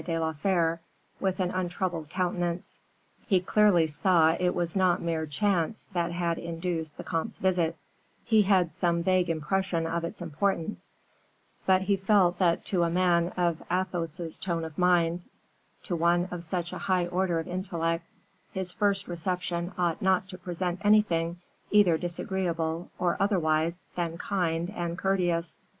de 0.03 0.17
la 0.17 0.33
Fere 0.33 0.81
with 1.19 1.39
an 1.39 1.51
untroubled 1.51 2.09
countenance. 2.09 2.79
He 3.27 3.39
clearly 3.39 3.85
saw 3.85 4.33
it 4.39 4.55
was 4.55 4.75
not 4.75 4.99
mere 4.99 5.27
chance 5.27 5.85
that 5.93 6.11
had 6.11 6.39
induced 6.39 6.97
the 6.97 7.03
comte's 7.03 7.37
visit, 7.37 7.75
he 8.25 8.41
had 8.41 8.71
some 8.73 9.03
vague 9.03 9.29
impression 9.29 9.85
of 9.85 10.03
its 10.03 10.19
importance; 10.19 10.91
but 11.67 11.83
he 11.83 11.97
felt 11.97 12.39
that 12.39 12.65
to 12.65 12.81
a 12.81 12.89
man 12.89 13.27
of 13.37 13.61
Athos's 13.71 14.39
tone 14.39 14.65
of 14.65 14.75
mind, 14.75 15.21
to 15.83 15.95
one 15.95 16.27
of 16.31 16.43
such 16.43 16.73
a 16.73 16.79
high 16.79 17.05
order 17.05 17.37
of 17.37 17.47
intellect, 17.47 18.07
his 18.53 18.71
first 18.71 19.07
reception 19.07 19.71
ought 19.77 20.01
not 20.01 20.27
to 20.29 20.35
present 20.39 20.81
anything 20.83 21.39
either 21.69 21.95
disagreeable 21.99 22.89
or 22.97 23.17
otherwise 23.19 23.83
than 23.95 24.17
kind 24.17 24.71
and 24.71 24.97
courteous. 24.97 25.59